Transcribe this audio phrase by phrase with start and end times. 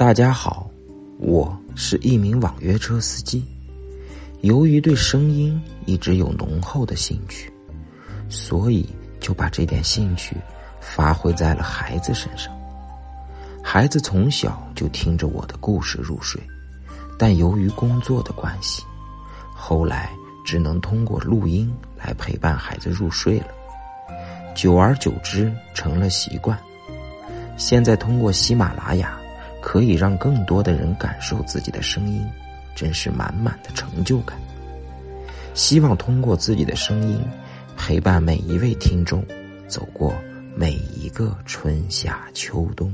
[0.00, 0.66] 大家好，
[1.18, 3.44] 我是一名网约车司机。
[4.40, 7.52] 由于对声音一直有浓厚的兴趣，
[8.30, 8.88] 所以
[9.20, 10.38] 就把这点兴趣
[10.80, 12.50] 发挥在了孩子身上。
[13.62, 16.40] 孩子从小就听着我的故事入睡，
[17.18, 18.82] 但由于工作的关系，
[19.54, 20.10] 后来
[20.46, 23.48] 只能通过录音来陪伴孩子入睡了。
[24.54, 26.58] 久而久之，成了习惯。
[27.58, 29.19] 现在通过喜马拉雅。
[29.60, 32.26] 可以让更多的人感受自己的声音，
[32.74, 34.38] 真是满满的成就感。
[35.54, 37.20] 希望通过自己的声音，
[37.76, 39.24] 陪伴每一位听众，
[39.68, 40.14] 走过
[40.54, 42.92] 每一个春夏秋冬。